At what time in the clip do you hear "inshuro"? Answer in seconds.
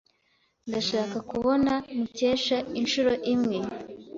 2.79-3.11